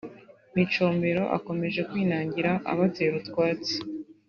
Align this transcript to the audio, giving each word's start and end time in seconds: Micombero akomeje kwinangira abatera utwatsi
Micombero 0.55 1.23
akomeje 1.37 1.81
kwinangira 1.89 2.51
abatera 2.71 3.13
utwatsi 3.21 3.75